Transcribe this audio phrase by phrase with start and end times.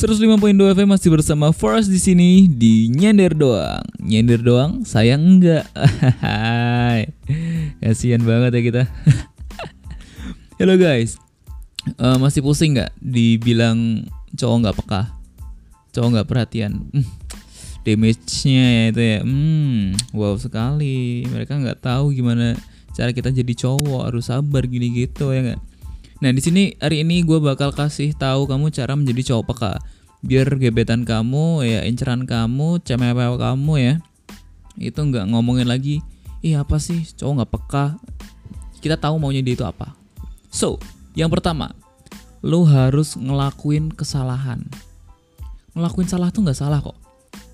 [0.00, 3.84] 105.2 FM masih bersama Forest di sini di nyender doang.
[4.00, 5.68] Nyender doang, sayang enggak.
[7.84, 8.82] Kasihan banget ya kita.
[10.56, 11.20] Halo guys,
[12.00, 14.08] uh, masih pusing nggak dibilang
[14.40, 15.02] cowok nggak peka,
[15.92, 16.80] cowok nggak perhatian.
[16.96, 17.04] Hmm,
[17.84, 19.18] damage-nya ya itu ya.
[19.20, 21.28] Hmm, wow sekali.
[21.28, 22.56] Mereka nggak tahu gimana
[22.96, 25.60] cara kita jadi cowok harus sabar gini gitu ya nggak
[26.20, 29.72] Nah di sini hari ini gue bakal kasih tahu kamu cara menjadi cowok peka.
[30.20, 33.94] Biar gebetan kamu ya inceran kamu, cemewel kamu ya
[34.80, 36.04] itu nggak ngomongin lagi.
[36.40, 37.86] Ih apa sih cowok nggak peka?
[38.80, 39.92] Kita tahu maunya dia itu apa.
[40.48, 40.80] So
[41.16, 41.72] yang pertama,
[42.40, 44.64] lu harus ngelakuin kesalahan.
[45.76, 46.96] Ngelakuin salah tuh nggak salah kok.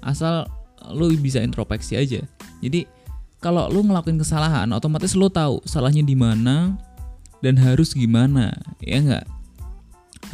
[0.02, 0.46] Asal
[0.94, 2.22] lu bisa introspeksi aja.
[2.62, 2.86] Jadi
[3.42, 6.78] kalau lu ngelakuin kesalahan, otomatis lu tahu salahnya di mana,
[7.44, 9.26] dan harus gimana ya nggak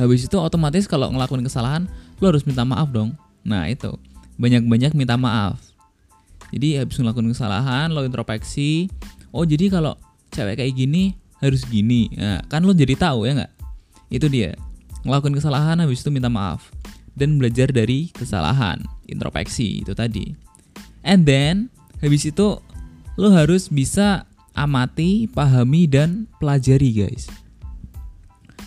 [0.00, 1.84] habis itu otomatis kalau ngelakuin kesalahan
[2.18, 3.14] lo harus minta maaf dong.
[3.46, 3.94] Nah itu.
[4.36, 5.60] Banyak-banyak minta maaf.
[6.52, 8.92] Jadi habis ngelakuin kesalahan lo introspeksi
[9.32, 9.96] oh jadi kalau
[10.28, 12.12] cewek kayak gini harus gini.
[12.14, 13.52] Nah, kan lo jadi tahu ya nggak?
[14.12, 14.54] Itu dia.
[15.02, 16.70] Ngelakuin kesalahan habis itu minta maaf.
[17.12, 20.32] Dan belajar dari kesalahan introspeksi itu tadi.
[21.02, 21.68] And then
[22.00, 22.62] habis itu
[23.18, 24.24] lo harus bisa
[24.56, 27.28] amati, pahami dan pelajari guys.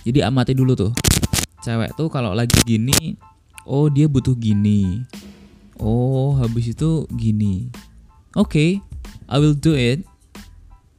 [0.06, 0.94] Jadi amati dulu tuh.
[1.66, 3.18] Cewek tuh kalau lagi gini,
[3.66, 5.04] oh dia butuh gini.
[5.76, 7.68] Oh, habis itu gini.
[8.38, 8.70] Oke, okay,
[9.28, 10.08] I will do it.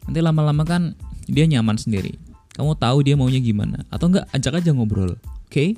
[0.04, 0.92] Nanti lama-lama kan
[1.24, 2.20] dia nyaman sendiri.
[2.52, 5.16] Kamu tahu dia maunya gimana atau enggak ajak aja ngobrol.
[5.16, 5.48] Oke?
[5.48, 5.68] Okay?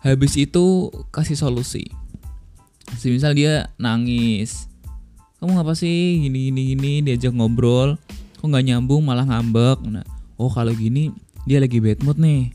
[0.00, 1.88] Habis itu kasih solusi.
[3.04, 4.68] Misal dia nangis,
[5.44, 8.00] kamu ngapa sih gini gini gini diajak ngobrol
[8.40, 10.00] kok nggak nyambung malah ngambek nah
[10.40, 11.12] oh kalau gini
[11.44, 12.48] dia lagi bad mood nih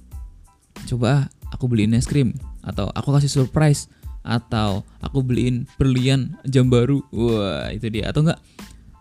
[0.89, 1.21] coba ah,
[1.53, 2.33] aku beliin es krim
[2.69, 3.89] atau aku kasih surprise.
[4.19, 7.01] Atau aku beliin berlian jam baru.
[7.09, 8.11] Wah itu dia.
[8.11, 8.39] Atau enggak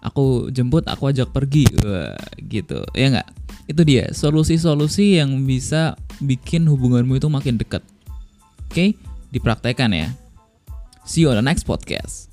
[0.00, 1.68] aku jemput aku ajak pergi.
[1.84, 2.82] Wah gitu.
[2.96, 3.28] Ya enggak?
[3.68, 4.08] Itu dia.
[4.14, 7.84] Solusi-solusi yang bisa bikin hubunganmu itu makin dekat.
[8.70, 8.96] Oke?
[9.28, 10.08] Dipraktekkan ya.
[11.04, 12.28] See you on the next podcast